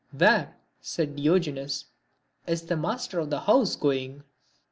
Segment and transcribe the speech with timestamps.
[0.11, 1.85] "Where," said Diogenes,
[2.47, 4.23] "is the master of the house going?"